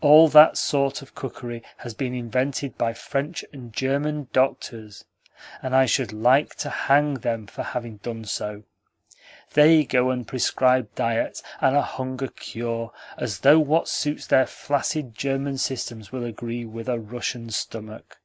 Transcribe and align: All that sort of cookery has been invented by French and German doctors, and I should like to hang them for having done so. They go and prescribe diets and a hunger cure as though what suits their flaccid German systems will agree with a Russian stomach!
All 0.00 0.28
that 0.28 0.56
sort 0.56 1.02
of 1.02 1.16
cookery 1.16 1.64
has 1.78 1.92
been 1.92 2.14
invented 2.14 2.78
by 2.78 2.92
French 2.92 3.44
and 3.52 3.72
German 3.72 4.28
doctors, 4.32 5.04
and 5.60 5.74
I 5.74 5.84
should 5.84 6.12
like 6.12 6.54
to 6.58 6.70
hang 6.70 7.14
them 7.14 7.48
for 7.48 7.64
having 7.64 7.96
done 7.96 8.24
so. 8.24 8.62
They 9.54 9.82
go 9.84 10.10
and 10.10 10.28
prescribe 10.28 10.94
diets 10.94 11.42
and 11.60 11.74
a 11.74 11.82
hunger 11.82 12.28
cure 12.28 12.92
as 13.16 13.40
though 13.40 13.58
what 13.58 13.88
suits 13.88 14.28
their 14.28 14.46
flaccid 14.46 15.16
German 15.16 15.58
systems 15.58 16.12
will 16.12 16.24
agree 16.24 16.64
with 16.64 16.88
a 16.88 17.00
Russian 17.00 17.50
stomach! 17.50 18.20